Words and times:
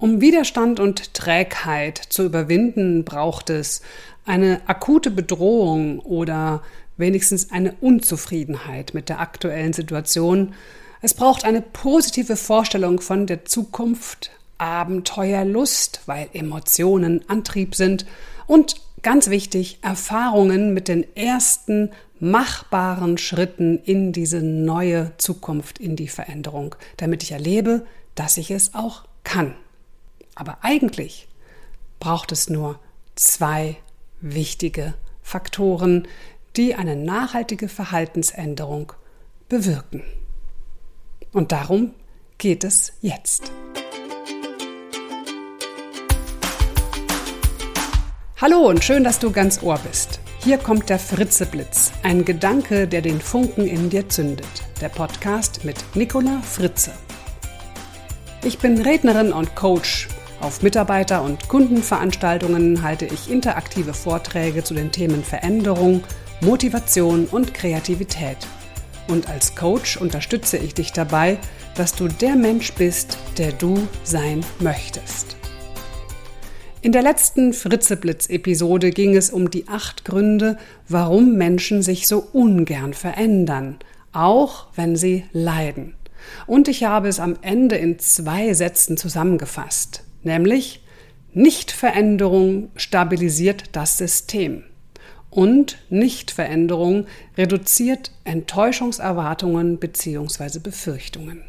Um 0.00 0.20
Widerstand 0.20 0.78
und 0.78 1.12
Trägheit 1.12 1.98
zu 1.98 2.24
überwinden, 2.24 3.04
braucht 3.04 3.50
es 3.50 3.82
eine 4.24 4.60
akute 4.68 5.10
Bedrohung 5.10 5.98
oder 5.98 6.62
wenigstens 6.96 7.50
eine 7.50 7.74
Unzufriedenheit 7.80 8.94
mit 8.94 9.08
der 9.08 9.18
aktuellen 9.18 9.72
Situation. 9.72 10.54
Es 11.02 11.14
braucht 11.14 11.44
eine 11.44 11.62
positive 11.62 12.36
Vorstellung 12.36 13.00
von 13.00 13.26
der 13.26 13.44
Zukunft, 13.44 14.30
Abenteuerlust, 14.58 16.02
weil 16.06 16.28
Emotionen 16.32 17.28
Antrieb 17.28 17.74
sind 17.74 18.06
und 18.46 18.76
ganz 19.02 19.30
wichtig, 19.30 19.78
Erfahrungen 19.82 20.74
mit 20.74 20.86
den 20.86 21.04
ersten 21.16 21.90
machbaren 22.20 23.18
Schritten 23.18 23.78
in 23.78 24.12
diese 24.12 24.42
neue 24.42 25.10
Zukunft, 25.18 25.80
in 25.80 25.96
die 25.96 26.08
Veränderung, 26.08 26.76
damit 26.98 27.24
ich 27.24 27.32
erlebe, 27.32 27.84
dass 28.14 28.36
ich 28.36 28.52
es 28.52 28.74
auch 28.74 29.04
kann. 29.24 29.54
Aber 30.38 30.58
eigentlich 30.62 31.26
braucht 31.98 32.30
es 32.30 32.48
nur 32.48 32.78
zwei 33.16 33.76
wichtige 34.20 34.94
Faktoren, 35.20 36.06
die 36.56 36.76
eine 36.76 36.94
nachhaltige 36.94 37.68
Verhaltensänderung 37.68 38.92
bewirken. 39.48 40.04
Und 41.32 41.50
darum 41.50 41.92
geht 42.38 42.62
es 42.62 42.92
jetzt. 43.00 43.50
Hallo 48.40 48.58
und 48.68 48.84
schön, 48.84 49.02
dass 49.02 49.18
du 49.18 49.32
ganz 49.32 49.60
Ohr 49.64 49.78
bist. 49.78 50.20
Hier 50.44 50.58
kommt 50.58 50.88
der 50.88 51.00
Fritzeblitz, 51.00 51.90
ein 52.04 52.24
Gedanke, 52.24 52.86
der 52.86 53.02
den 53.02 53.20
Funken 53.20 53.66
in 53.66 53.90
dir 53.90 54.08
zündet. 54.08 54.46
Der 54.80 54.88
Podcast 54.88 55.64
mit 55.64 55.84
Nicola 55.96 56.40
Fritze. 56.42 56.92
Ich 58.44 58.58
bin 58.58 58.80
Rednerin 58.80 59.32
und 59.32 59.56
Coach 59.56 60.06
auf 60.40 60.62
Mitarbeiter- 60.62 61.22
und 61.22 61.48
Kundenveranstaltungen 61.48 62.82
halte 62.82 63.06
ich 63.06 63.30
interaktive 63.30 63.92
Vorträge 63.92 64.62
zu 64.62 64.72
den 64.72 64.92
Themen 64.92 65.24
Veränderung, 65.24 66.04
Motivation 66.40 67.26
und 67.26 67.54
Kreativität. 67.54 68.36
Und 69.08 69.28
als 69.28 69.56
Coach 69.56 69.96
unterstütze 69.96 70.56
ich 70.58 70.74
dich 70.74 70.92
dabei, 70.92 71.38
dass 71.74 71.94
du 71.94 72.06
der 72.06 72.36
Mensch 72.36 72.72
bist, 72.74 73.18
der 73.36 73.52
du 73.52 73.88
sein 74.04 74.44
möchtest. 74.60 75.36
In 76.82 76.92
der 76.92 77.02
letzten 77.02 77.52
Fritzeblitz-Episode 77.52 78.90
ging 78.90 79.16
es 79.16 79.30
um 79.30 79.50
die 79.50 79.66
acht 79.66 80.04
Gründe, 80.04 80.56
warum 80.88 81.34
Menschen 81.34 81.82
sich 81.82 82.06
so 82.06 82.28
ungern 82.32 82.94
verändern, 82.94 83.78
auch 84.12 84.68
wenn 84.76 84.94
sie 84.94 85.24
leiden. 85.32 85.94
Und 86.46 86.68
ich 86.68 86.84
habe 86.84 87.08
es 87.08 87.18
am 87.18 87.36
Ende 87.42 87.74
in 87.76 87.98
zwei 87.98 88.52
Sätzen 88.54 88.96
zusammengefasst 88.96 90.04
nämlich 90.22 90.80
Nichtveränderung 91.34 92.70
stabilisiert 92.76 93.64
das 93.72 93.98
System 93.98 94.64
und 95.30 95.78
Nichtveränderung 95.90 97.06
reduziert 97.36 98.12
Enttäuschungserwartungen 98.24 99.78
bzw. 99.78 100.58
Befürchtungen. 100.58 101.42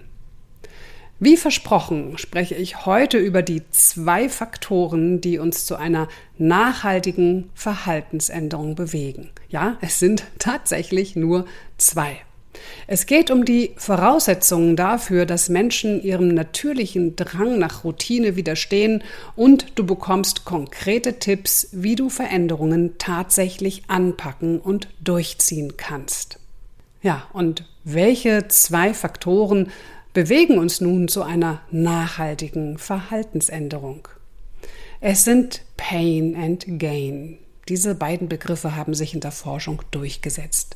Wie 1.21 1.35
versprochen 1.35 2.17
spreche 2.17 2.55
ich 2.55 2.85
heute 2.85 3.17
über 3.17 3.41
die 3.41 3.63
zwei 3.71 4.29
Faktoren, 4.29 5.19
die 5.19 5.37
uns 5.37 5.65
zu 5.65 5.75
einer 5.75 6.07
nachhaltigen 6.37 7.49
Verhaltensänderung 7.53 8.75
bewegen. 8.75 9.29
Ja, 9.49 9.77
es 9.81 9.99
sind 9.99 10.23
tatsächlich 10.39 11.17
nur 11.17 11.45
zwei. 11.77 12.19
Es 12.87 13.05
geht 13.05 13.29
um 13.29 13.45
die 13.45 13.71
Voraussetzungen 13.75 14.75
dafür, 14.75 15.25
dass 15.25 15.49
Menschen 15.49 16.01
ihrem 16.01 16.29
natürlichen 16.29 17.15
Drang 17.15 17.59
nach 17.59 17.83
Routine 17.83 18.35
widerstehen 18.35 19.03
und 19.35 19.67
du 19.75 19.85
bekommst 19.85 20.45
konkrete 20.45 21.19
Tipps, 21.19 21.69
wie 21.71 21.95
du 21.95 22.09
Veränderungen 22.09 22.97
tatsächlich 22.97 23.83
anpacken 23.87 24.59
und 24.59 24.87
durchziehen 25.03 25.77
kannst. 25.77 26.39
Ja, 27.01 27.27
und 27.33 27.65
welche 27.83 28.47
zwei 28.47 28.93
Faktoren 28.93 29.71
bewegen 30.13 30.57
uns 30.57 30.81
nun 30.81 31.07
zu 31.07 31.21
einer 31.21 31.61
nachhaltigen 31.71 32.77
Verhaltensänderung? 32.77 34.07
Es 34.99 35.23
sind 35.23 35.61
Pain 35.77 36.35
and 36.35 36.65
Gain. 36.79 37.37
Diese 37.69 37.95
beiden 37.95 38.27
Begriffe 38.27 38.75
haben 38.75 38.95
sich 38.95 39.13
in 39.13 39.19
der 39.21 39.31
Forschung 39.31 39.81
durchgesetzt. 39.91 40.75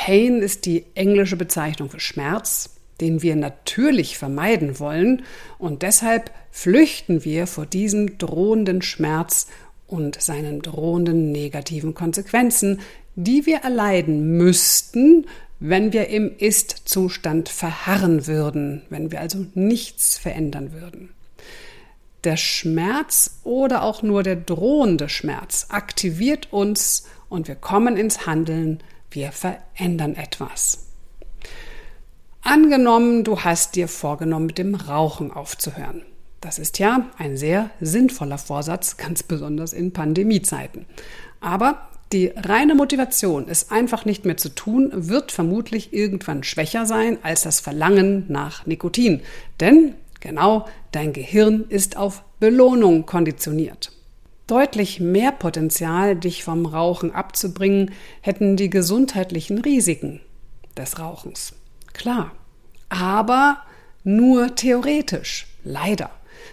Pain 0.00 0.42
ist 0.42 0.64
die 0.64 0.84
englische 0.94 1.34
Bezeichnung 1.34 1.90
für 1.90 1.98
Schmerz, 1.98 2.70
den 3.00 3.20
wir 3.20 3.34
natürlich 3.34 4.16
vermeiden 4.16 4.78
wollen 4.78 5.24
und 5.58 5.82
deshalb 5.82 6.30
flüchten 6.52 7.24
wir 7.24 7.48
vor 7.48 7.66
diesem 7.66 8.16
drohenden 8.16 8.80
Schmerz 8.80 9.48
und 9.88 10.22
seinen 10.22 10.62
drohenden 10.62 11.32
negativen 11.32 11.94
Konsequenzen, 11.94 12.78
die 13.16 13.44
wir 13.44 13.58
erleiden 13.58 14.36
müssten, 14.36 15.26
wenn 15.58 15.92
wir 15.92 16.06
im 16.06 16.30
Ist-Zustand 16.38 17.48
verharren 17.48 18.28
würden, 18.28 18.82
wenn 18.90 19.10
wir 19.10 19.20
also 19.20 19.46
nichts 19.54 20.16
verändern 20.16 20.72
würden. 20.72 21.10
Der 22.22 22.36
Schmerz 22.36 23.40
oder 23.42 23.82
auch 23.82 24.04
nur 24.04 24.22
der 24.22 24.36
drohende 24.36 25.08
Schmerz 25.08 25.66
aktiviert 25.70 26.52
uns 26.52 27.04
und 27.28 27.48
wir 27.48 27.56
kommen 27.56 27.96
ins 27.96 28.26
Handeln, 28.26 28.78
wir 29.10 29.32
verändern 29.32 30.14
etwas. 30.14 30.86
Angenommen, 32.42 33.24
du 33.24 33.40
hast 33.40 33.76
dir 33.76 33.88
vorgenommen, 33.88 34.46
mit 34.46 34.58
dem 34.58 34.74
Rauchen 34.74 35.30
aufzuhören. 35.30 36.02
Das 36.40 36.58
ist 36.58 36.78
ja 36.78 37.10
ein 37.18 37.36
sehr 37.36 37.70
sinnvoller 37.80 38.38
Vorsatz, 38.38 38.96
ganz 38.96 39.22
besonders 39.22 39.72
in 39.72 39.92
Pandemiezeiten. 39.92 40.86
Aber 41.40 41.88
die 42.12 42.32
reine 42.34 42.74
Motivation, 42.74 43.46
es 43.48 43.70
einfach 43.70 44.04
nicht 44.04 44.24
mehr 44.24 44.36
zu 44.36 44.48
tun, 44.54 44.90
wird 44.94 45.30
vermutlich 45.32 45.92
irgendwann 45.92 46.42
schwächer 46.42 46.86
sein 46.86 47.18
als 47.22 47.42
das 47.42 47.60
Verlangen 47.60 48.24
nach 48.28 48.66
Nikotin. 48.66 49.20
Denn 49.60 49.94
genau 50.20 50.66
dein 50.92 51.12
Gehirn 51.12 51.66
ist 51.68 51.96
auf 51.96 52.24
Belohnung 52.40 53.04
konditioniert. 53.04 53.92
Deutlich 54.48 54.98
mehr 54.98 55.30
Potenzial, 55.30 56.16
dich 56.16 56.42
vom 56.42 56.66
Rauchen 56.66 57.14
abzubringen, 57.14 57.92
hätten 58.22 58.56
die 58.56 58.70
gesundheitlichen 58.70 59.58
Risiken 59.58 60.20
des 60.76 60.98
Rauchens. 60.98 61.52
Klar. 61.92 62.32
Aber 62.88 63.58
nur 64.04 64.54
theoretisch. 64.54 65.46
Leider. 65.64 66.10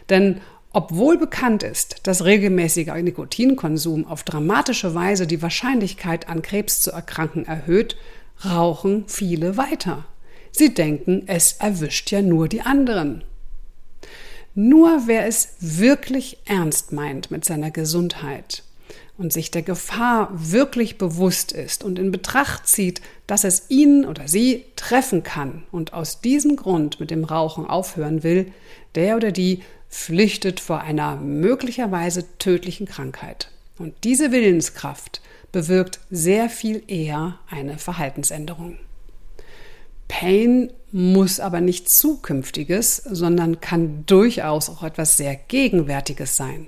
Denn 0.10 0.42
obwohl 0.74 1.18
bekannt 1.18 1.64
ist, 1.64 2.06
dass 2.06 2.26
regelmäßiger 2.26 3.02
Nikotinkonsum 3.02 4.06
auf 4.06 4.24
dramatische 4.24 4.94
Weise 4.94 5.26
die 5.26 5.42
Wahrscheinlichkeit 5.42 6.28
an 6.28 6.42
Krebs 6.42 6.82
zu 6.82 6.92
erkranken 6.92 7.46
erhöht, 7.46 7.96
rauchen 8.44 9.06
viele 9.08 9.56
weiter. 9.56 10.04
Sie 10.52 10.74
denken, 10.74 11.24
es 11.28 11.54
erwischt 11.54 12.12
ja 12.12 12.22
nur 12.22 12.50
die 12.50 12.60
anderen. 12.60 13.24
Nur 14.58 15.04
wer 15.06 15.28
es 15.28 15.50
wirklich 15.60 16.38
ernst 16.46 16.94
meint 16.94 17.30
mit 17.30 17.44
seiner 17.44 17.72
Gesundheit 17.72 18.64
und 19.18 19.34
sich 19.34 19.52
der 19.52 19.64
Gefahr 19.64 20.30
wirklich 20.34 20.98
bewusst 20.98 21.52
ist 21.52 21.84
und 21.84 22.00
in 22.00 22.10
Betracht 22.12 22.66
zieht, 22.66 23.02
dass 23.28 23.44
es 23.44 23.66
ihn 23.70 24.06
oder 24.06 24.30
sie 24.30 24.64
treffen 24.78 25.24
kann 25.24 25.64
und 25.72 25.92
aus 25.92 26.22
diesem 26.22 26.56
Grund 26.56 27.02
mit 27.02 27.12
dem 27.12 27.26
Rauchen 27.26 27.66
aufhören 27.66 28.24
will, 28.24 28.52
der 28.96 29.18
oder 29.18 29.34
die 29.34 29.62
flüchtet 29.90 30.62
vor 30.62 30.80
einer 30.80 31.18
möglicherweise 31.18 32.26
tödlichen 32.38 32.86
Krankheit. 32.86 33.52
Und 33.78 33.94
diese 34.06 34.32
Willenskraft 34.32 35.22
bewirkt 35.52 36.00
sehr 36.10 36.50
viel 36.50 36.82
eher 36.88 37.40
eine 37.50 37.78
Verhaltensänderung. 37.78 38.78
Pain 40.08 40.72
muss 40.96 41.42
aber 41.42 41.60
nichts 41.60 41.98
Zukünftiges, 41.98 42.96
sondern 42.96 43.60
kann 43.60 44.06
durchaus 44.06 44.70
auch 44.70 44.82
etwas 44.82 45.18
sehr 45.18 45.36
Gegenwärtiges 45.36 46.38
sein. 46.38 46.68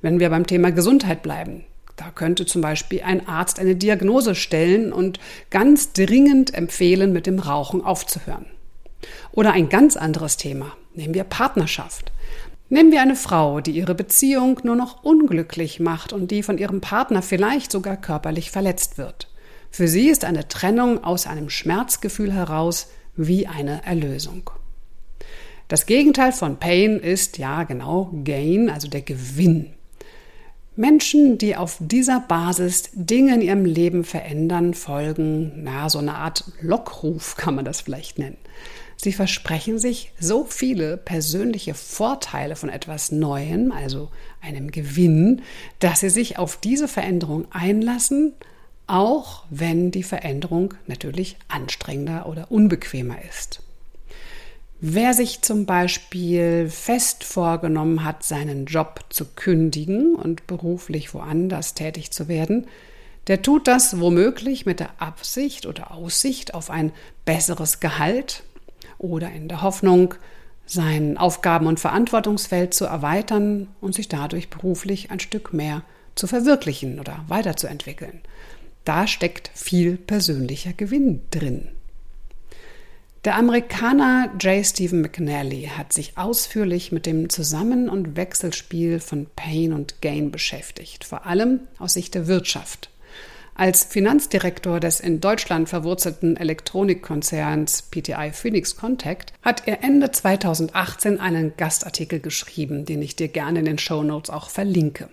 Wenn 0.00 0.20
wir 0.20 0.30
beim 0.30 0.46
Thema 0.46 0.70
Gesundheit 0.70 1.24
bleiben, 1.24 1.64
da 1.96 2.12
könnte 2.14 2.46
zum 2.46 2.62
Beispiel 2.62 3.02
ein 3.02 3.26
Arzt 3.26 3.58
eine 3.58 3.74
Diagnose 3.74 4.36
stellen 4.36 4.92
und 4.92 5.18
ganz 5.50 5.92
dringend 5.92 6.54
empfehlen, 6.54 7.12
mit 7.12 7.26
dem 7.26 7.40
Rauchen 7.40 7.82
aufzuhören. 7.84 8.46
Oder 9.32 9.54
ein 9.54 9.68
ganz 9.68 9.96
anderes 9.96 10.36
Thema, 10.36 10.76
nehmen 10.94 11.14
wir 11.14 11.24
Partnerschaft. 11.24 12.12
Nehmen 12.68 12.92
wir 12.92 13.02
eine 13.02 13.16
Frau, 13.16 13.60
die 13.60 13.72
ihre 13.72 13.96
Beziehung 13.96 14.60
nur 14.62 14.76
noch 14.76 15.02
unglücklich 15.02 15.80
macht 15.80 16.12
und 16.12 16.30
die 16.30 16.44
von 16.44 16.58
ihrem 16.58 16.80
Partner 16.80 17.22
vielleicht 17.22 17.72
sogar 17.72 17.96
körperlich 17.96 18.52
verletzt 18.52 18.98
wird. 18.98 19.26
Für 19.72 19.88
sie 19.88 20.10
ist 20.10 20.24
eine 20.24 20.46
Trennung 20.46 21.02
aus 21.02 21.26
einem 21.26 21.50
Schmerzgefühl 21.50 22.32
heraus 22.32 22.86
wie 23.16 23.46
eine 23.46 23.84
Erlösung. 23.84 24.50
Das 25.68 25.86
Gegenteil 25.86 26.32
von 26.32 26.58
Pain 26.58 26.98
ist 26.98 27.38
ja 27.38 27.64
genau 27.64 28.10
Gain, 28.24 28.68
also 28.68 28.88
der 28.88 29.02
Gewinn. 29.02 29.72
Menschen, 30.76 31.38
die 31.38 31.56
auf 31.56 31.76
dieser 31.78 32.20
Basis 32.20 32.90
Dinge 32.94 33.34
in 33.34 33.40
ihrem 33.42 33.64
Leben 33.64 34.04
verändern, 34.04 34.74
folgen, 34.74 35.62
na, 35.62 35.88
so 35.88 36.00
eine 36.00 36.16
Art 36.16 36.44
Lockruf 36.60 37.36
kann 37.36 37.54
man 37.54 37.64
das 37.64 37.80
vielleicht 37.80 38.18
nennen. 38.18 38.36
Sie 38.96 39.12
versprechen 39.12 39.78
sich 39.78 40.12
so 40.18 40.44
viele 40.44 40.96
persönliche 40.96 41.74
Vorteile 41.74 42.56
von 42.56 42.68
etwas 42.68 43.12
Neuem, 43.12 43.70
also 43.72 44.10
einem 44.40 44.70
Gewinn, 44.70 45.42
dass 45.78 46.00
sie 46.00 46.10
sich 46.10 46.38
auf 46.38 46.56
diese 46.56 46.88
Veränderung 46.88 47.46
einlassen, 47.50 48.34
auch 48.86 49.44
wenn 49.50 49.90
die 49.90 50.02
Veränderung 50.02 50.74
natürlich 50.86 51.36
anstrengender 51.48 52.26
oder 52.26 52.50
unbequemer 52.50 53.16
ist. 53.28 53.60
Wer 54.80 55.14
sich 55.14 55.40
zum 55.40 55.64
Beispiel 55.64 56.68
fest 56.68 57.24
vorgenommen 57.24 58.04
hat, 58.04 58.22
seinen 58.22 58.66
Job 58.66 59.00
zu 59.08 59.24
kündigen 59.24 60.14
und 60.14 60.46
beruflich 60.46 61.14
woanders 61.14 61.72
tätig 61.72 62.10
zu 62.10 62.28
werden, 62.28 62.66
der 63.28 63.40
tut 63.40 63.66
das 63.66 63.98
womöglich 64.00 64.66
mit 64.66 64.80
der 64.80 64.90
Absicht 65.00 65.64
oder 65.64 65.92
Aussicht 65.92 66.52
auf 66.52 66.68
ein 66.68 66.92
besseres 67.24 67.80
Gehalt 67.80 68.42
oder 68.98 69.30
in 69.30 69.48
der 69.48 69.62
Hoffnung, 69.62 70.14
sein 70.66 71.18
Aufgaben- 71.18 71.66
und 71.66 71.80
Verantwortungsfeld 71.80 72.74
zu 72.74 72.84
erweitern 72.84 73.68
und 73.80 73.94
sich 73.94 74.08
dadurch 74.08 74.50
beruflich 74.50 75.10
ein 75.10 75.20
Stück 75.20 75.52
mehr 75.52 75.82
zu 76.14 76.26
verwirklichen 76.26 77.00
oder 77.00 77.24
weiterzuentwickeln. 77.28 78.20
Da 78.84 79.06
steckt 79.06 79.50
viel 79.54 79.96
persönlicher 79.96 80.72
Gewinn 80.72 81.22
drin. 81.30 81.68
Der 83.24 83.36
Amerikaner 83.36 84.30
J. 84.38 84.66
Stephen 84.66 85.00
McNally 85.00 85.70
hat 85.74 85.94
sich 85.94 86.18
ausführlich 86.18 86.92
mit 86.92 87.06
dem 87.06 87.30
Zusammen- 87.30 87.88
und 87.88 88.16
Wechselspiel 88.16 89.00
von 89.00 89.26
Pain 89.34 89.72
und 89.72 90.02
Gain 90.02 90.30
beschäftigt, 90.30 91.04
vor 91.04 91.24
allem 91.24 91.60
aus 91.78 91.94
Sicht 91.94 92.14
der 92.14 92.26
Wirtschaft. 92.26 92.90
Als 93.54 93.84
Finanzdirektor 93.84 94.78
des 94.78 95.00
in 95.00 95.20
Deutschland 95.20 95.70
verwurzelten 95.70 96.36
Elektronikkonzerns 96.36 97.82
PTI 97.90 98.32
Phoenix 98.32 98.76
Contact 98.76 99.32
hat 99.42 99.62
er 99.66 99.82
Ende 99.82 100.10
2018 100.10 101.18
einen 101.18 101.56
Gastartikel 101.56 102.20
geschrieben, 102.20 102.84
den 102.84 103.00
ich 103.00 103.16
dir 103.16 103.28
gerne 103.28 103.60
in 103.60 103.64
den 103.64 103.78
Show 103.78 104.02
Notes 104.02 104.28
auch 104.28 104.50
verlinke. 104.50 105.08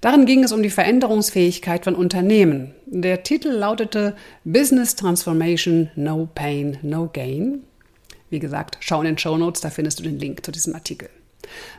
Darin 0.00 0.26
ging 0.26 0.44
es 0.44 0.52
um 0.52 0.62
die 0.62 0.70
Veränderungsfähigkeit 0.70 1.84
von 1.84 1.94
Unternehmen. 1.94 2.74
Der 2.86 3.22
Titel 3.22 3.48
lautete 3.48 4.14
Business 4.44 4.94
Transformation 4.94 5.90
No 5.96 6.28
Pain, 6.34 6.78
No 6.82 7.08
Gain. 7.12 7.62
Wie 8.30 8.38
gesagt, 8.38 8.78
schau 8.80 9.00
in 9.00 9.06
den 9.06 9.18
Show 9.18 9.36
Notes, 9.36 9.60
da 9.60 9.70
findest 9.70 9.98
du 9.98 10.02
den 10.02 10.18
Link 10.18 10.44
zu 10.44 10.52
diesem 10.52 10.74
Artikel. 10.74 11.08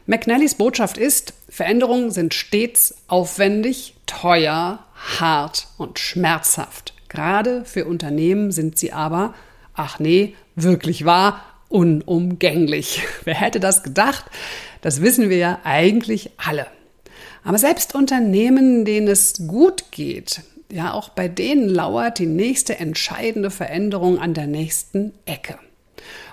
McNallys 0.06 0.56
Botschaft 0.56 0.98
ist, 0.98 1.34
Veränderungen 1.50 2.12
sind 2.12 2.34
stets 2.34 2.96
aufwendig, 3.08 3.96
teuer, 4.06 4.80
hart 5.20 5.68
und 5.78 6.00
schmerzhaft. 6.00 6.94
Gerade 7.10 7.66
für 7.66 7.86
Unternehmen 7.86 8.52
sind 8.52 8.78
sie 8.78 8.94
aber, 8.94 9.34
ach 9.74 10.00
nee, 10.00 10.36
wirklich 10.56 11.06
wahr, 11.06 11.42
unumgänglich. 11.70 13.04
Wer 13.24 13.36
hätte 13.36 13.60
das 13.60 13.84
gedacht? 13.84 14.26
Das 14.82 15.02
wissen 15.02 15.30
wir 15.30 15.38
ja 15.38 15.60
eigentlich 15.64 16.32
alle. 16.38 16.68
Aber 17.48 17.58
selbst 17.58 17.96
Unternehmen, 17.96 18.84
denen 18.84 19.08
es 19.08 19.48
gut 19.48 19.86
geht, 19.92 20.42
ja, 20.70 20.92
auch 20.92 21.08
bei 21.08 21.30
denen 21.30 21.70
lauert 21.70 22.20
die 22.20 22.26
nächste 22.26 22.78
entscheidende 22.78 23.52
Veränderung 23.52 24.20
an 24.20 24.34
der 24.34 24.48
nächsten 24.48 25.14
Ecke. 25.26 25.58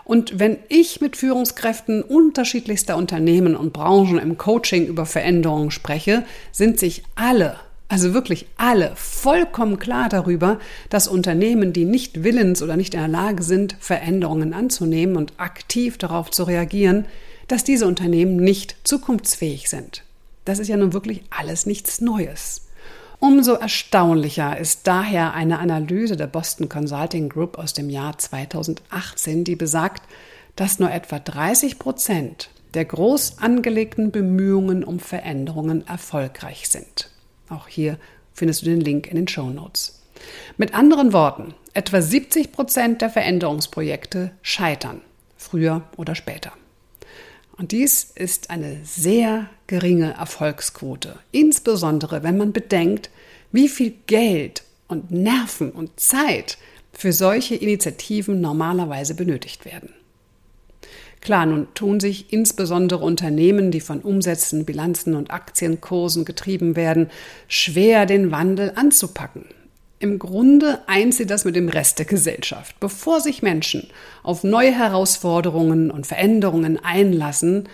Und 0.03 0.41
wenn 0.41 0.59
ich 0.69 1.01
mit 1.01 1.17
Führungskräften 1.17 2.03
unterschiedlichster 2.03 2.97
Unternehmen 2.97 3.55
und 3.55 3.73
Branchen 3.73 4.19
im 4.19 4.39
Coaching 4.39 4.87
über 4.89 5.07
Veränderungen 5.07 5.71
spreche, 5.71 6.25
sind 6.51 6.81
sich 6.81 7.05
alle, 7.15 7.61
also 7.87 8.13
wirklich 8.13 8.47
alle, 8.57 8.91
vollkommen 8.97 9.79
klar 9.79 10.09
darüber, 10.09 10.59
dass 10.91 11.07
Unternehmen, 11.07 11.73
die 11.73 11.85
nicht 11.85 12.25
willens 12.25 12.61
oder 12.61 12.77
nicht 12.77 12.93
in 12.93 12.99
der 12.99 13.09
Lage 13.09 13.45
sind, 13.45 13.77
Veränderungen 13.79 14.53
anzunehmen 14.53 15.15
und 15.15 15.35
aktiv 15.37 15.97
darauf 15.97 16.33
zu 16.33 16.43
reagieren, 16.43 17.05
dass 17.47 17.63
diese 17.63 17.87
Unternehmen 17.87 18.35
nicht 18.35 18.75
zukunftsfähig 18.83 19.71
sind. 19.71 20.03
Das 20.44 20.58
ist 20.58 20.69
ja 20.69 20.76
nun 20.76 20.93
wirklich 20.93 21.23
alles 21.31 21.67
nichts 21.67 22.00
Neues. 22.00 22.67
Umso 23.19 23.55
erstaunlicher 23.55 24.58
ist 24.58 24.87
daher 24.87 25.32
eine 25.32 25.58
Analyse 25.58 26.17
der 26.17 26.26
Boston 26.26 26.69
Consulting 26.69 27.29
Group 27.31 27.58
aus 27.58 27.73
dem 27.73 27.88
Jahr 27.88 28.19
2018, 28.19 29.44
die 29.44 29.56
besagt, 29.56 30.02
dass 30.56 30.79
nur 30.79 30.91
etwa 30.91 31.19
30 31.19 31.79
Prozent 31.79 32.50
der 32.75 32.85
groß 32.85 33.38
angelegten 33.38 34.11
Bemühungen 34.11 34.85
um 34.85 34.99
Veränderungen 34.99 35.87
erfolgreich 35.87 36.69
sind. 36.69 37.08
Auch 37.49 37.69
hier 37.69 37.99
findest 38.32 38.62
du 38.62 38.67
den 38.67 38.81
Link 38.81 39.06
in 39.06 39.17
den 39.17 39.29
Show 39.29 39.49
Notes. 39.49 40.02
Mit 40.56 40.75
anderen 40.75 41.12
Worten, 41.12 41.55
etwa 41.73 42.02
70 42.02 42.52
Prozent 42.52 43.00
der 43.00 43.11
Veränderungsprojekte 43.11 44.32
scheitern, 44.43 45.00
früher 45.37 45.82
oder 45.96 46.14
später. 46.14 46.52
Und 47.56 47.73
dies 47.73 48.11
ist 48.15 48.51
eine 48.51 48.81
sehr 48.85 49.49
geringe 49.67 50.15
Erfolgsquote, 50.15 51.17
insbesondere 51.31 52.23
wenn 52.23 52.37
man 52.37 52.53
bedenkt, 52.53 53.11
wie 53.53 53.69
viel 53.69 53.95
Geld 54.06 54.65
und 54.89 55.11
Nerven 55.12 55.71
und 55.71 55.99
Zeit 56.01 56.59
für 56.93 57.12
solche 57.12 57.55
Initiativen 57.55 58.41
normalerweise 58.41 59.15
benötigt 59.15 59.65
werden. 59.65 59.91
Klar, 61.21 61.47
nun 61.47 61.69
tun 61.75 62.01
sich 62.01 62.33
insbesondere 62.33 63.03
Unternehmen, 63.03 63.71
die 63.71 63.81
von 63.81 64.03
Umsätzen, 64.03 64.67
Bilanzen 64.67 65.15
und 65.15 65.31
Aktienkursen 65.31 66.25
getrieben 66.25 66.77
werden, 66.77 67.09
schwer, 67.49 68.05
den 68.05 68.31
Wandel 68.31 68.73
anzupacken. 68.75 69.47
Im 70.05 70.19
Grunde 70.19 70.81
eint 70.87 71.15
sie 71.15 71.25
das 71.25 71.47
mit 71.47 71.56
dem 71.56 71.71
Rest 71.71 71.99
der 71.99 72.05
Gesellschaft. 72.05 72.79
Bevor 72.79 73.23
sich 73.23 73.41
Menschen 73.41 73.89
auf 74.23 74.45
neue 74.45 74.71
Herausforderungen 74.71 75.91
und 75.91 76.06
Veränderungen 76.06 76.79
einlassen 76.79 77.71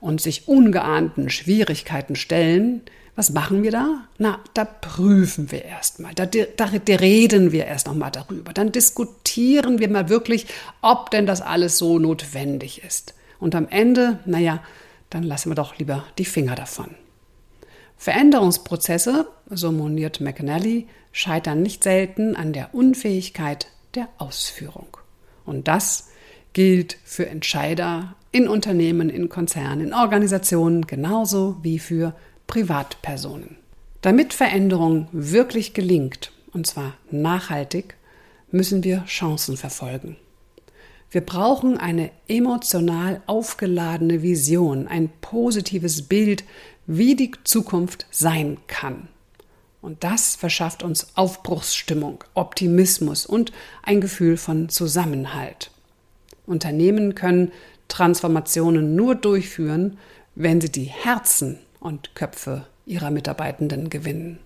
und 0.00 0.20
sich 0.20 0.48
ungeahnten 0.48 1.30
Schwierigkeiten 1.30 2.16
stellen, 2.16 2.80
was 3.14 3.30
machen 3.30 3.62
wir 3.62 3.70
da? 3.70 4.08
Na, 4.18 4.40
da 4.54 4.64
prüfen 4.64 5.52
wir 5.52 5.64
erstmal, 5.64 6.14
da, 6.14 6.26
da, 6.26 6.64
reden 6.96 7.52
wir 7.52 7.66
erst 7.66 7.86
nochmal 7.86 8.10
darüber, 8.10 8.52
dann 8.52 8.72
diskutieren 8.72 9.78
wir 9.78 9.88
mal 9.88 10.08
wirklich, 10.08 10.46
ob 10.82 11.12
denn 11.12 11.26
das 11.26 11.40
alles 11.40 11.78
so 11.78 12.00
notwendig 12.00 12.82
ist. 12.84 13.14
Und 13.38 13.54
am 13.54 13.68
Ende, 13.68 14.18
naja, 14.26 14.64
dann 15.10 15.22
lassen 15.22 15.52
wir 15.52 15.54
doch 15.54 15.78
lieber 15.78 16.02
die 16.18 16.24
Finger 16.24 16.56
davon. 16.56 16.88
Veränderungsprozesse, 17.98 19.26
so 19.50 19.72
moniert 19.72 20.20
McNally, 20.20 20.86
scheitern 21.12 21.62
nicht 21.62 21.82
selten 21.82 22.36
an 22.36 22.52
der 22.52 22.74
Unfähigkeit 22.74 23.66
der 23.94 24.08
Ausführung. 24.18 24.96
Und 25.44 25.68
das 25.68 26.08
gilt 26.52 26.96
für 27.04 27.26
Entscheider 27.26 28.14
in 28.30 28.48
Unternehmen, 28.48 29.10
in 29.10 29.28
Konzernen, 29.28 29.88
in 29.88 29.94
Organisationen 29.94 30.86
genauso 30.86 31.56
wie 31.62 31.78
für 31.78 32.14
Privatpersonen. 32.46 33.56
Damit 34.00 34.32
Veränderung 34.32 35.08
wirklich 35.12 35.74
gelingt, 35.74 36.32
und 36.52 36.66
zwar 36.66 36.94
nachhaltig, 37.10 37.96
müssen 38.50 38.84
wir 38.84 39.04
Chancen 39.06 39.56
verfolgen. 39.56 40.16
Wir 41.10 41.22
brauchen 41.22 41.78
eine 41.78 42.10
emotional 42.28 43.22
aufgeladene 43.26 44.22
Vision, 44.22 44.86
ein 44.86 45.10
positives 45.20 46.02
Bild, 46.02 46.44
wie 46.86 47.16
die 47.16 47.32
Zukunft 47.44 48.06
sein 48.10 48.58
kann. 48.66 49.08
Und 49.80 50.04
das 50.04 50.36
verschafft 50.36 50.82
uns 50.82 51.08
Aufbruchsstimmung, 51.14 52.24
Optimismus 52.34 53.24
und 53.24 53.52
ein 53.82 54.00
Gefühl 54.00 54.36
von 54.36 54.68
Zusammenhalt. 54.68 55.70
Unternehmen 56.46 57.14
können 57.14 57.52
Transformationen 57.88 58.94
nur 58.96 59.14
durchführen, 59.14 59.98
wenn 60.34 60.60
sie 60.60 60.70
die 60.70 60.84
Herzen 60.84 61.58
und 61.80 62.14
Köpfe 62.14 62.66
ihrer 62.86 63.10
Mitarbeitenden 63.10 63.88
gewinnen. 63.88 64.40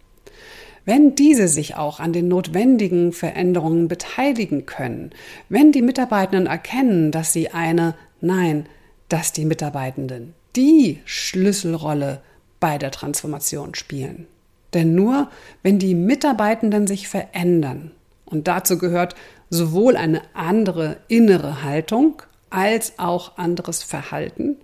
Wenn 0.85 1.15
diese 1.15 1.47
sich 1.47 1.77
auch 1.77 2.01
an 2.01 2.13
den 2.13 2.29
notwendigen 2.29 3.13
Veränderungen 3.13 3.87
beteiligen 3.87 4.67
können, 4.67 5.11
wenn 5.49 5.71
die 5.71 5.83
Mitarbeitenden 5.83 6.47
erkennen, 6.47 7.13
dass 7.13 7.33
sie 7.33 7.51
eine, 7.51 7.95
nein, 8.21 8.67
dass 9.09 9.33
die 9.33 9.45
Mitarbeitenden 9.45 10.35
die 10.57 11.01
Schlüsselrolle 11.05 12.21
bei 12.59 12.79
der 12.79 12.91
Transformation 12.91 13.75
spielen. 13.75 14.27
Denn 14.75 14.95
nur 14.95 15.31
wenn 15.63 15.79
die 15.79 15.95
Mitarbeitenden 15.95 16.87
sich 16.87 17.09
verändern, 17.09 17.93
und 18.25 18.49
dazu 18.49 18.79
gehört 18.79 19.15
sowohl 19.51 19.97
eine 19.97 20.23
andere 20.33 20.97
innere 21.09 21.63
Haltung 21.63 22.23
als 22.49 22.99
auch 22.99 23.37
anderes 23.37 23.83
Verhalten, 23.83 24.57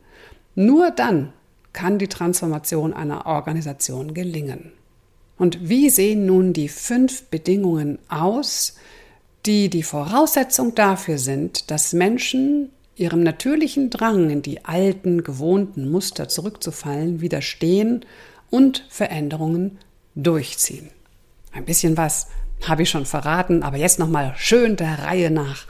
nur 0.55 0.91
dann 0.91 1.33
kann 1.73 1.99
die 1.99 2.09
Transformation 2.09 2.95
einer 2.95 3.27
Organisation 3.27 4.15
gelingen. 4.15 4.73
Und 5.39 5.69
wie 5.69 5.89
sehen 5.89 6.27
nun 6.27 6.53
die 6.53 6.69
fünf 6.69 7.25
Bedingungen 7.25 7.99
aus, 8.09 8.75
die 9.47 9.71
die 9.71 9.85
Voraussetzung 9.85 10.75
dafür 10.75 11.17
sind, 11.19 11.71
dass 11.71 11.93
Menschen 11.93 12.71
ihrem 12.97 13.23
natürlichen 13.23 13.91
Drang 13.91 14.31
in 14.31 14.43
die 14.43 14.65
alten, 14.65 15.23
gewohnten 15.23 15.91
Muster 15.91 16.29
zurückzufallen, 16.29 17.21
widerstehen 17.21 18.05
und 18.51 18.85
Veränderungen 18.89 19.79
durchziehen? 20.17 20.91
Ein 21.53 21.65
bisschen 21.65 21.97
was 21.97 22.27
habe 22.67 22.83
ich 22.83 22.91
schon 22.91 23.07
verraten, 23.07 23.63
aber 23.63 23.77
jetzt 23.77 24.01
nochmal 24.01 24.35
schön 24.37 24.75
der 24.77 24.99
Reihe 24.99 25.31
nach. 25.31 25.67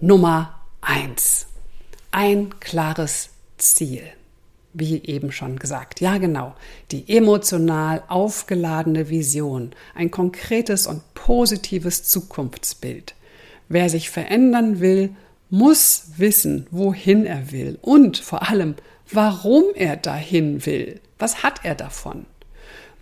Nummer 0.00 0.60
eins. 0.80 1.46
Ein 2.10 2.58
klares 2.58 3.30
Ziel. 3.58 4.02
Wie 4.76 5.02
eben 5.04 5.30
schon 5.30 5.58
gesagt. 5.58 6.00
Ja, 6.00 6.18
genau. 6.18 6.54
Die 6.90 7.08
emotional 7.08 8.02
aufgeladene 8.08 9.08
Vision. 9.08 9.70
Ein 9.94 10.10
konkretes 10.10 10.88
und 10.88 11.02
positives 11.14 12.02
Zukunftsbild. 12.02 13.14
Wer 13.68 13.88
sich 13.88 14.10
verändern 14.10 14.80
will, 14.80 15.14
muss 15.48 16.06
wissen, 16.16 16.66
wohin 16.72 17.24
er 17.24 17.52
will 17.52 17.78
und 17.80 18.18
vor 18.18 18.48
allem, 18.48 18.74
warum 19.10 19.62
er 19.76 19.96
dahin 19.96 20.66
will. 20.66 21.00
Was 21.20 21.44
hat 21.44 21.60
er 21.64 21.76
davon? 21.76 22.26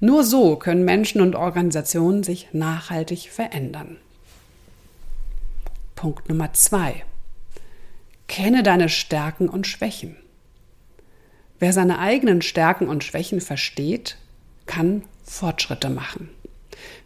Nur 0.00 0.24
so 0.24 0.56
können 0.56 0.84
Menschen 0.84 1.22
und 1.22 1.34
Organisationen 1.34 2.22
sich 2.22 2.48
nachhaltig 2.52 3.30
verändern. 3.30 3.96
Punkt 5.94 6.28
Nummer 6.28 6.52
zwei. 6.52 7.04
Kenne 8.26 8.62
deine 8.62 8.88
Stärken 8.88 9.48
und 9.48 9.66
Schwächen. 9.66 10.16
Wer 11.62 11.73
seine 11.73 12.00
eigenen 12.00 12.42
Stärken 12.42 12.88
und 12.88 13.04
Schwächen 13.04 13.40
versteht, 13.40 14.16
kann 14.66 15.02
Fortschritte 15.23 15.90
machen. 15.90 16.28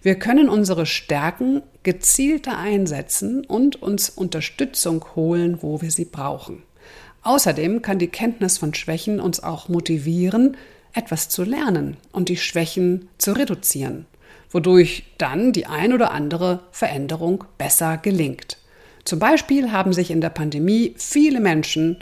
Wir 0.01 0.15
können 0.15 0.49
unsere 0.49 0.87
Stärken 0.87 1.61
gezielter 1.83 2.57
einsetzen 2.57 3.45
und 3.45 3.83
uns 3.83 4.09
Unterstützung 4.09 5.05
holen, 5.15 5.59
wo 5.61 5.83
wir 5.83 5.91
sie 5.91 6.07
brauchen. 6.07 6.63
Außerdem 7.21 7.83
kann 7.83 7.99
die 7.99 8.07
Kenntnis 8.07 8.57
von 8.57 8.73
Schwächen 8.73 9.21
uns 9.21 9.43
auch 9.43 9.69
motivieren, 9.69 10.57
etwas 10.95 11.29
zu 11.29 11.45
lernen 11.45 11.99
und 12.11 12.31
die 12.31 12.39
Schwächen 12.39 13.11
zu 13.19 13.33
reduzieren, 13.33 14.07
wodurch 14.49 15.03
dann 15.19 15.53
die 15.53 15.67
ein 15.67 15.93
oder 15.93 16.13
andere 16.13 16.61
Veränderung 16.71 17.45
besser 17.59 17.99
gelingt. 17.99 18.57
Zum 19.05 19.19
Beispiel 19.19 19.71
haben 19.71 19.93
sich 19.93 20.11
in 20.11 20.23
der 20.23 20.31
Pandemie 20.31 20.95
viele 20.97 21.41
Menschen 21.41 21.99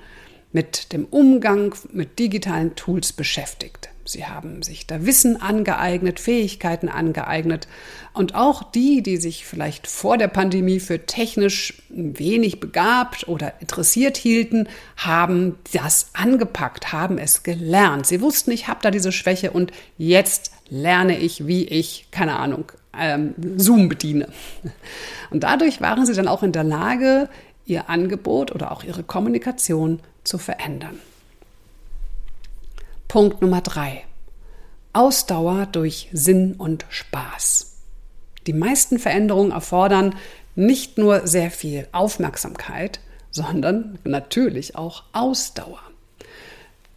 mit 0.54 0.92
dem 0.92 1.04
Umgang 1.06 1.74
mit 1.92 2.20
digitalen 2.20 2.76
Tools 2.76 3.12
beschäftigt. 3.12 3.90
Sie 4.04 4.24
haben 4.24 4.62
sich 4.62 4.86
da 4.86 5.04
Wissen 5.04 5.40
angeeignet, 5.42 6.20
Fähigkeiten 6.20 6.88
angeeignet. 6.88 7.66
Und 8.12 8.36
auch 8.36 8.62
die, 8.62 9.02
die 9.02 9.16
sich 9.16 9.46
vielleicht 9.46 9.88
vor 9.88 10.16
der 10.16 10.28
Pandemie 10.28 10.78
für 10.78 11.06
technisch 11.06 11.82
wenig 11.88 12.60
begabt 12.60 13.26
oder 13.26 13.54
interessiert 13.60 14.16
hielten, 14.16 14.68
haben 14.96 15.56
das 15.72 16.10
angepackt, 16.12 16.92
haben 16.92 17.18
es 17.18 17.42
gelernt. 17.42 18.06
Sie 18.06 18.20
wussten, 18.20 18.52
ich 18.52 18.68
habe 18.68 18.80
da 18.80 18.92
diese 18.92 19.10
Schwäche 19.10 19.50
und 19.50 19.72
jetzt 19.98 20.52
lerne 20.68 21.18
ich, 21.18 21.48
wie 21.48 21.64
ich, 21.64 22.06
keine 22.12 22.36
Ahnung, 22.36 22.70
ähm, 22.96 23.34
Zoom 23.56 23.88
bediene. 23.88 24.28
Und 25.30 25.42
dadurch 25.42 25.80
waren 25.80 26.06
sie 26.06 26.14
dann 26.14 26.28
auch 26.28 26.44
in 26.44 26.52
der 26.52 26.64
Lage, 26.64 27.28
ihr 27.66 27.88
Angebot 27.88 28.52
oder 28.52 28.72
auch 28.72 28.84
ihre 28.84 29.02
Kommunikation 29.02 30.00
zu 30.22 30.38
verändern. 30.38 30.98
Punkt 33.08 33.42
Nummer 33.42 33.60
drei. 33.60 34.04
Ausdauer 34.92 35.66
durch 35.66 36.08
Sinn 36.12 36.54
und 36.54 36.86
Spaß. 36.88 37.76
Die 38.46 38.52
meisten 38.52 38.98
Veränderungen 38.98 39.52
erfordern 39.52 40.14
nicht 40.54 40.98
nur 40.98 41.26
sehr 41.26 41.50
viel 41.50 41.88
Aufmerksamkeit, 41.92 43.00
sondern 43.30 43.98
natürlich 44.04 44.76
auch 44.76 45.02
Ausdauer. 45.12 45.80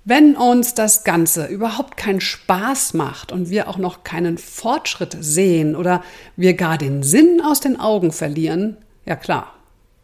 Wenn 0.05 0.36
uns 0.38 0.74
das 0.74 1.03
Ganze 1.03 1.47
überhaupt 1.47 1.97
keinen 1.97 2.21
Spaß 2.21 2.93
macht 2.93 3.31
und 3.31 3.50
wir 3.50 3.67
auch 3.67 3.77
noch 3.77 4.03
keinen 4.03 4.38
Fortschritt 4.38 5.17
sehen 5.19 5.75
oder 5.75 6.01
wir 6.38 6.53
gar 6.53 6.77
den 6.77 7.03
Sinn 7.03 7.41
aus 7.41 7.59
den 7.59 7.79
Augen 7.79 8.12
verlieren, 8.12 8.77
ja 9.05 9.17
klar, 9.17 9.57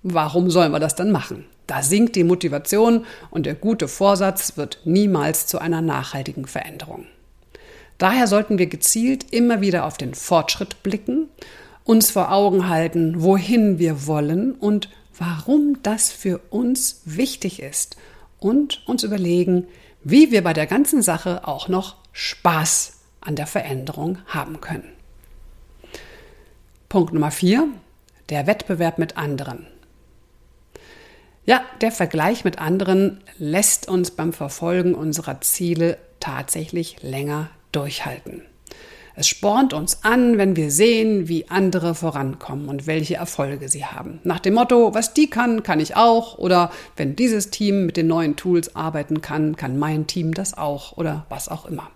warum 0.03 0.49
sollen 0.49 0.71
wir 0.71 0.79
das 0.79 0.95
dann 0.95 1.11
machen? 1.11 1.45
Da 1.67 1.81
sinkt 1.81 2.15
die 2.15 2.23
Motivation 2.23 3.05
und 3.31 3.45
der 3.45 3.55
gute 3.55 3.87
Vorsatz 3.87 4.57
wird 4.57 4.79
niemals 4.85 5.47
zu 5.47 5.59
einer 5.59 5.81
nachhaltigen 5.81 6.45
Veränderung. 6.45 7.05
Daher 7.97 8.27
sollten 8.27 8.57
wir 8.57 8.67
gezielt 8.67 9.31
immer 9.31 9.61
wieder 9.61 9.85
auf 9.85 9.97
den 9.97 10.13
Fortschritt 10.13 10.83
blicken, 10.83 11.29
uns 11.85 12.11
vor 12.11 12.31
Augen 12.31 12.67
halten, 12.67 13.21
wohin 13.21 13.79
wir 13.79 14.07
wollen 14.07 14.53
und 14.53 14.89
warum 15.17 15.81
das 15.83 16.11
für 16.11 16.39
uns 16.49 17.01
wichtig 17.05 17.61
ist 17.61 17.97
und 18.39 18.85
uns 18.87 19.03
überlegen, 19.03 19.67
wie 20.03 20.31
wir 20.31 20.43
bei 20.43 20.53
der 20.53 20.67
ganzen 20.67 21.01
Sache 21.01 21.47
auch 21.47 21.69
noch 21.69 21.95
Spaß 22.11 22.99
an 23.21 23.35
der 23.35 23.47
Veränderung 23.47 24.17
haben 24.27 24.59
können. 24.59 24.89
Punkt 26.89 27.13
Nummer 27.13 27.31
vier: 27.31 27.67
Der 28.29 28.47
Wettbewerb 28.47 28.97
mit 28.97 29.17
anderen. 29.17 29.65
Ja, 31.45 31.61
der 31.81 31.91
Vergleich 31.91 32.45
mit 32.45 32.59
anderen 32.59 33.21
lässt 33.37 33.89
uns 33.89 34.11
beim 34.11 34.31
Verfolgen 34.31 34.95
unserer 34.95 35.41
Ziele 35.41 35.97
tatsächlich 36.19 36.97
länger 37.01 37.49
durchhalten. 37.71 38.43
Es 39.15 39.27
spornt 39.27 39.73
uns 39.73 40.03
an, 40.03 40.39
wenn 40.39 40.55
wir 40.55 40.71
sehen, 40.71 41.27
wie 41.27 41.49
andere 41.49 41.93
vorankommen 41.93 42.67
und 42.67 42.87
welche 42.87 43.15
Erfolge 43.15 43.69
sie 43.69 43.85
haben. 43.85 44.19
Nach 44.23 44.39
dem 44.39 44.55
Motto, 44.55 44.95
was 44.95 45.13
die 45.13 45.29
kann, 45.29 45.61
kann 45.61 45.79
ich 45.79 45.95
auch. 45.95 46.39
Oder 46.39 46.71
wenn 46.95 47.15
dieses 47.15 47.51
Team 47.51 47.85
mit 47.85 47.97
den 47.97 48.07
neuen 48.07 48.35
Tools 48.35 48.75
arbeiten 48.75 49.21
kann, 49.21 49.55
kann 49.55 49.77
mein 49.77 50.07
Team 50.07 50.33
das 50.33 50.57
auch. 50.57 50.97
Oder 50.97 51.27
was 51.29 51.49
auch 51.49 51.65
immer. 51.65 51.91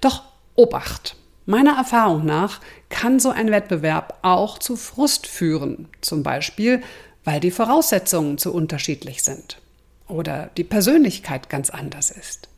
Doch 0.00 0.24
Obacht! 0.56 1.16
Meiner 1.44 1.76
Erfahrung 1.76 2.24
nach 2.24 2.60
kann 2.88 3.20
so 3.20 3.28
ein 3.28 3.52
Wettbewerb 3.52 4.18
auch 4.22 4.58
zu 4.58 4.74
Frust 4.74 5.28
führen. 5.28 5.88
Zum 6.00 6.24
Beispiel, 6.24 6.82
weil 7.26 7.40
die 7.40 7.50
Voraussetzungen 7.50 8.38
zu 8.38 8.54
unterschiedlich 8.54 9.24
sind 9.24 9.60
oder 10.06 10.48
die 10.56 10.64
Persönlichkeit 10.64 11.50
ganz 11.50 11.70
anders 11.70 12.12
ist. 12.12 12.48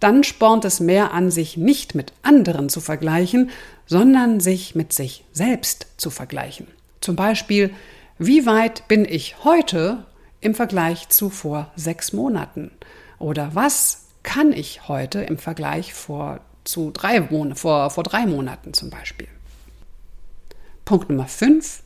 Dann 0.00 0.24
spornt 0.24 0.64
es 0.64 0.80
mehr 0.80 1.12
an, 1.12 1.30
sich 1.30 1.56
nicht 1.56 1.94
mit 1.94 2.12
anderen 2.22 2.68
zu 2.68 2.80
vergleichen, 2.80 3.50
sondern 3.86 4.40
sich 4.40 4.74
mit 4.74 4.92
sich 4.92 5.24
selbst 5.32 5.86
zu 5.96 6.10
vergleichen. 6.10 6.66
Zum 7.00 7.14
Beispiel, 7.14 7.72
wie 8.18 8.44
weit 8.44 8.88
bin 8.88 9.04
ich 9.04 9.44
heute 9.44 10.04
im 10.40 10.56
Vergleich 10.56 11.08
zu 11.08 11.30
vor 11.30 11.70
sechs 11.76 12.12
Monaten? 12.12 12.72
Oder 13.20 13.54
was 13.54 14.06
kann 14.24 14.52
ich 14.52 14.88
heute 14.88 15.20
im 15.20 15.38
Vergleich 15.38 15.94
vor, 15.94 16.40
zu 16.64 16.90
drei, 16.90 17.22
vor, 17.54 17.90
vor 17.90 18.02
drei 18.02 18.26
Monaten 18.26 18.74
zum 18.74 18.90
Beispiel? 18.90 19.28
Punkt 20.84 21.08
Nummer 21.08 21.28
fünf 21.28 21.82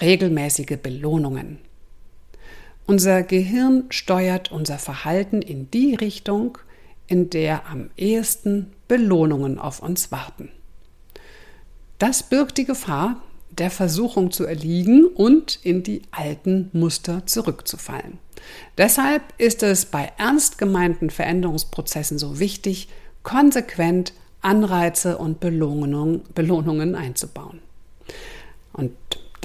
regelmäßige 0.00 0.78
Belohnungen. 0.82 1.58
Unser 2.86 3.22
Gehirn 3.22 3.84
steuert 3.90 4.52
unser 4.52 4.78
Verhalten 4.78 5.42
in 5.42 5.70
die 5.70 5.94
Richtung, 5.94 6.58
in 7.08 7.30
der 7.30 7.68
am 7.68 7.90
ehesten 7.96 8.72
Belohnungen 8.88 9.58
auf 9.58 9.82
uns 9.82 10.12
warten. 10.12 10.50
Das 11.98 12.22
birgt 12.22 12.58
die 12.58 12.64
Gefahr, 12.64 13.22
der 13.50 13.70
Versuchung 13.70 14.30
zu 14.30 14.44
erliegen 14.44 15.06
und 15.06 15.58
in 15.62 15.82
die 15.82 16.02
alten 16.10 16.68
Muster 16.72 17.26
zurückzufallen. 17.26 18.18
Deshalb 18.76 19.22
ist 19.38 19.62
es 19.62 19.86
bei 19.86 20.12
ernst 20.18 20.58
gemeinten 20.58 21.10
Veränderungsprozessen 21.10 22.18
so 22.18 22.38
wichtig, 22.38 22.88
konsequent 23.22 24.12
Anreize 24.42 25.18
und 25.18 25.40
Belohnungen, 25.40 26.22
Belohnungen 26.34 26.94
einzubauen. 26.94 27.60
Und 28.72 28.92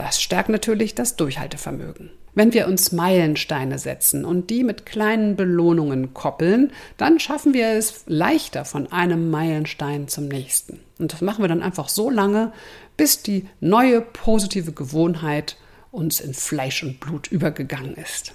das 0.01 0.19
stärkt 0.19 0.49
natürlich 0.49 0.95
das 0.95 1.15
Durchhaltevermögen. 1.15 2.09
Wenn 2.33 2.53
wir 2.53 2.67
uns 2.67 2.91
Meilensteine 2.91 3.77
setzen 3.77 4.25
und 4.25 4.49
die 4.49 4.63
mit 4.63 4.87
kleinen 4.87 5.35
Belohnungen 5.35 6.15
koppeln, 6.15 6.71
dann 6.97 7.19
schaffen 7.19 7.53
wir 7.53 7.67
es 7.67 8.01
leichter 8.07 8.65
von 8.65 8.91
einem 8.91 9.29
Meilenstein 9.29 10.07
zum 10.07 10.27
nächsten. 10.27 10.79
Und 10.97 11.13
das 11.13 11.21
machen 11.21 11.43
wir 11.43 11.49
dann 11.49 11.61
einfach 11.61 11.87
so 11.87 12.09
lange, 12.09 12.51
bis 12.97 13.21
die 13.21 13.47
neue 13.59 14.01
positive 14.01 14.71
Gewohnheit 14.71 15.55
uns 15.91 16.19
in 16.19 16.33
Fleisch 16.33 16.81
und 16.81 16.99
Blut 16.99 17.27
übergegangen 17.27 17.93
ist. 17.93 18.33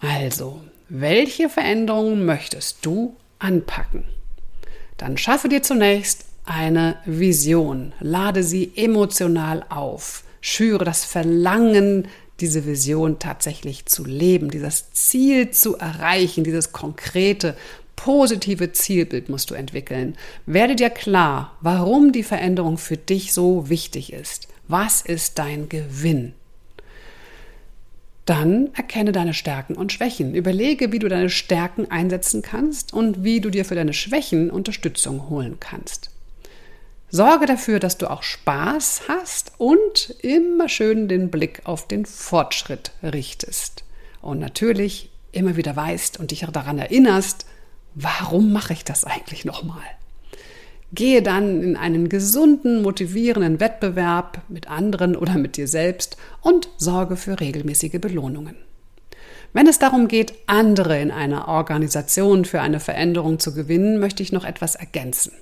Also, 0.00 0.60
welche 0.88 1.48
Veränderungen 1.48 2.26
möchtest 2.26 2.84
du 2.84 3.14
anpacken? 3.38 4.02
Dann 4.96 5.18
schaffe 5.18 5.48
dir 5.48 5.62
zunächst 5.62 6.24
eine 6.46 6.96
Vision, 7.04 7.92
lade 8.00 8.42
sie 8.42 8.72
emotional 8.74 9.64
auf 9.68 10.24
schüre 10.46 10.84
das 10.84 11.04
Verlangen, 11.04 12.06
diese 12.38 12.66
Vision 12.66 13.18
tatsächlich 13.18 13.86
zu 13.86 14.04
leben, 14.04 14.50
dieses 14.50 14.92
Ziel 14.92 15.50
zu 15.50 15.76
erreichen, 15.76 16.44
dieses 16.44 16.70
konkrete, 16.70 17.56
positive 17.96 18.70
Zielbild 18.72 19.28
musst 19.28 19.50
du 19.50 19.54
entwickeln. 19.54 20.16
Werde 20.44 20.76
dir 20.76 20.90
klar, 20.90 21.56
warum 21.62 22.12
die 22.12 22.22
Veränderung 22.22 22.78
für 22.78 22.96
dich 22.96 23.32
so 23.32 23.68
wichtig 23.68 24.12
ist. 24.12 24.46
Was 24.68 25.00
ist 25.00 25.38
dein 25.38 25.68
Gewinn? 25.68 26.32
Dann 28.24 28.70
erkenne 28.74 29.12
deine 29.12 29.34
Stärken 29.34 29.74
und 29.74 29.92
Schwächen. 29.92 30.34
Überlege, 30.34 30.92
wie 30.92 30.98
du 31.00 31.08
deine 31.08 31.30
Stärken 31.30 31.90
einsetzen 31.90 32.42
kannst 32.42 32.92
und 32.92 33.24
wie 33.24 33.40
du 33.40 33.50
dir 33.50 33.64
für 33.64 33.74
deine 33.74 33.92
Schwächen 33.92 34.50
Unterstützung 34.50 35.28
holen 35.28 35.56
kannst. 35.58 36.10
Sorge 37.16 37.46
dafür, 37.46 37.80
dass 37.80 37.96
du 37.96 38.10
auch 38.10 38.22
Spaß 38.22 39.02
hast 39.08 39.52
und 39.56 40.14
immer 40.20 40.68
schön 40.68 41.08
den 41.08 41.30
Blick 41.30 41.62
auf 41.64 41.88
den 41.88 42.04
Fortschritt 42.04 42.92
richtest. 43.02 43.84
und 44.20 44.38
natürlich 44.38 45.10
immer 45.32 45.56
wieder 45.56 45.76
weißt 45.76 46.18
und 46.18 46.30
dich 46.30 46.40
daran 46.52 46.78
erinnerst, 46.78 47.46
warum 47.94 48.52
mache 48.52 48.72
ich 48.72 48.84
das 48.84 49.04
eigentlich 49.04 49.44
nochmal? 49.44 49.84
Gehe 50.92 51.22
dann 51.22 51.62
in 51.62 51.76
einen 51.76 52.08
gesunden, 52.08 52.82
motivierenden 52.82 53.60
Wettbewerb 53.60 54.42
mit 54.48 54.68
anderen 54.68 55.16
oder 55.16 55.34
mit 55.34 55.56
dir 55.56 55.68
selbst 55.68 56.16
und 56.42 56.68
sorge 56.76 57.16
für 57.16 57.40
regelmäßige 57.40 58.00
Belohnungen. 58.00 58.56
Wenn 59.52 59.66
es 59.66 59.78
darum 59.78 60.08
geht, 60.08 60.34
andere 60.46 61.00
in 61.00 61.10
einer 61.10 61.48
Organisation 61.48 62.44
für 62.44 62.60
eine 62.60 62.80
Veränderung 62.80 63.38
zu 63.38 63.54
gewinnen, 63.54 64.00
möchte 64.00 64.22
ich 64.22 64.32
noch 64.32 64.44
etwas 64.44 64.74
ergänzen. 64.74 65.32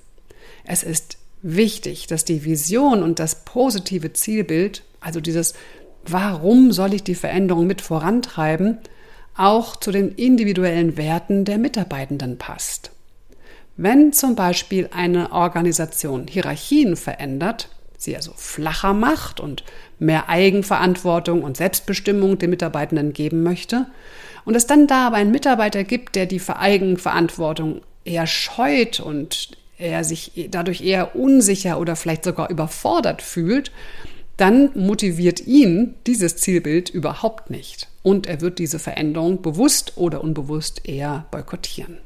Es 0.63 0.83
ist 0.83 1.17
wichtig, 1.41 2.07
dass 2.07 2.25
die 2.25 2.43
Vision 2.43 3.03
und 3.03 3.19
das 3.19 3.43
positive 3.45 4.13
Zielbild, 4.13 4.83
also 4.99 5.21
dieses 5.21 5.53
Warum 6.07 6.71
soll 6.71 6.93
ich 6.93 7.03
die 7.03 7.15
Veränderung 7.15 7.65
mit 7.65 7.81
vorantreiben, 7.81 8.77
auch 9.35 9.75
zu 9.75 9.91
den 9.91 10.11
individuellen 10.11 10.97
Werten 10.97 11.45
der 11.45 11.57
Mitarbeitenden 11.57 12.37
passt. 12.37 12.91
Wenn 13.77 14.13
zum 14.13 14.35
Beispiel 14.35 14.89
eine 14.93 15.31
Organisation 15.31 16.27
Hierarchien 16.27 16.95
verändert, 16.95 17.69
sie 17.97 18.15
also 18.15 18.31
flacher 18.35 18.93
macht 18.93 19.39
und 19.39 19.63
mehr 19.99 20.29
Eigenverantwortung 20.29 21.43
und 21.43 21.57
Selbstbestimmung 21.57 22.37
den 22.37 22.51
Mitarbeitenden 22.51 23.13
geben 23.13 23.43
möchte, 23.43 23.87
und 24.45 24.55
es 24.55 24.67
dann 24.67 24.85
da 24.85 25.07
aber 25.07 25.17
einen 25.17 25.31
Mitarbeiter 25.31 25.83
gibt, 25.83 26.15
der 26.15 26.27
die 26.27 26.41
Eigenverantwortung 26.47 27.81
eher 28.05 28.27
scheut 28.27 28.99
und 28.99 29.57
er 29.77 30.03
sich 30.03 30.47
dadurch 30.51 30.81
eher 30.81 31.15
unsicher 31.15 31.79
oder 31.79 31.95
vielleicht 31.95 32.23
sogar 32.23 32.49
überfordert 32.49 33.21
fühlt, 33.21 33.71
dann 34.37 34.71
motiviert 34.75 35.45
ihn 35.47 35.95
dieses 36.07 36.37
Zielbild 36.37 36.89
überhaupt 36.89 37.49
nicht. 37.49 37.87
Und 38.03 38.27
er 38.27 38.41
wird 38.41 38.59
diese 38.59 38.79
Veränderung 38.79 39.41
bewusst 39.41 39.93
oder 39.95 40.23
unbewusst 40.23 40.87
eher 40.87 41.25
boykottieren. 41.31 41.97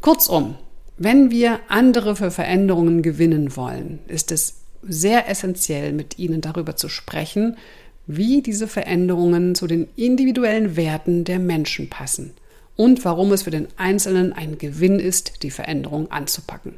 Kurzum, 0.00 0.56
wenn 0.98 1.30
wir 1.30 1.60
andere 1.68 2.16
für 2.16 2.30
Veränderungen 2.30 3.02
gewinnen 3.02 3.56
wollen, 3.56 3.98
ist 4.08 4.30
es 4.30 4.60
sehr 4.82 5.28
essentiell, 5.28 5.92
mit 5.92 6.18
ihnen 6.18 6.40
darüber 6.40 6.76
zu 6.76 6.88
sprechen, 6.88 7.56
wie 8.06 8.40
diese 8.40 8.68
Veränderungen 8.68 9.54
zu 9.54 9.66
den 9.66 9.88
individuellen 9.96 10.76
Werten 10.76 11.24
der 11.24 11.38
Menschen 11.38 11.90
passen 11.90 12.34
und 12.76 13.04
warum 13.04 13.32
es 13.32 13.42
für 13.42 13.50
den 13.50 13.68
Einzelnen 13.76 14.32
ein 14.32 14.58
Gewinn 14.58 14.98
ist, 14.98 15.42
die 15.42 15.50
Veränderung 15.50 16.10
anzupacken. 16.10 16.74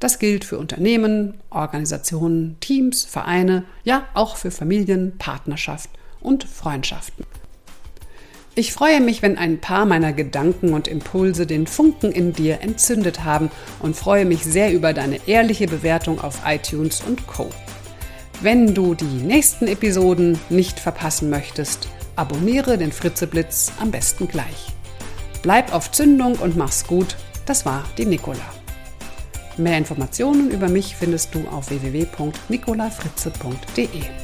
Das 0.00 0.18
gilt 0.18 0.44
für 0.44 0.58
Unternehmen, 0.58 1.34
Organisationen, 1.50 2.56
Teams, 2.60 3.04
Vereine, 3.04 3.64
ja 3.84 4.08
auch 4.14 4.36
für 4.36 4.50
Familien, 4.50 5.16
Partnerschaft 5.18 5.90
und 6.20 6.44
Freundschaften. 6.44 7.24
Ich 8.56 8.72
freue 8.72 9.00
mich, 9.00 9.20
wenn 9.20 9.36
ein 9.36 9.60
paar 9.60 9.84
meiner 9.84 10.12
Gedanken 10.12 10.74
und 10.74 10.86
Impulse 10.86 11.44
den 11.44 11.66
Funken 11.66 12.12
in 12.12 12.32
dir 12.32 12.60
entzündet 12.60 13.24
haben 13.24 13.50
und 13.80 13.96
freue 13.96 14.24
mich 14.24 14.44
sehr 14.44 14.72
über 14.72 14.92
deine 14.92 15.26
ehrliche 15.26 15.66
Bewertung 15.66 16.20
auf 16.20 16.42
iTunes 16.46 17.00
und 17.00 17.26
Co. 17.26 17.50
Wenn 18.42 18.74
du 18.74 18.94
die 18.94 19.04
nächsten 19.04 19.66
Episoden 19.66 20.38
nicht 20.50 20.78
verpassen 20.78 21.30
möchtest, 21.30 21.88
abonniere 22.14 22.78
den 22.78 22.92
Fritzeblitz 22.92 23.72
am 23.80 23.90
besten 23.90 24.28
gleich. 24.28 24.73
Bleib 25.44 25.72
auf 25.74 25.92
Zündung 25.92 26.36
und 26.36 26.56
mach's 26.56 26.86
gut. 26.86 27.16
Das 27.44 27.66
war 27.66 27.84
die 27.98 28.06
Nicola. 28.06 28.40
Mehr 29.58 29.76
Informationen 29.76 30.50
über 30.50 30.70
mich 30.70 30.96
findest 30.96 31.34
du 31.34 31.46
auf 31.48 31.68
www.nicolafritze.de. 31.68 34.23